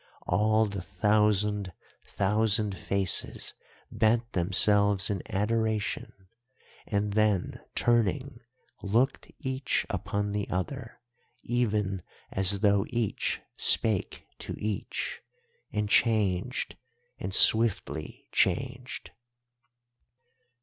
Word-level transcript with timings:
all 0.25 0.65
the 0.65 0.81
thousand 0.81 1.73
thousand 2.07 2.75
faces 2.75 3.53
bent 3.91 4.31
themselves 4.33 5.11
in 5.11 5.21
adoration 5.29 6.11
and 6.87 7.13
then, 7.13 7.59
turning, 7.75 8.39
looked 8.81 9.31
each 9.41 9.85
upon 9.91 10.31
the 10.31 10.49
other 10.49 10.99
even 11.43 12.01
as 12.31 12.61
though 12.61 12.83
each 12.89 13.41
spake 13.55 14.25
to 14.39 14.55
each, 14.57 15.21
and 15.71 15.87
changed, 15.87 16.75
and 17.19 17.31
swiftly 17.31 18.27
changed. 18.31 19.11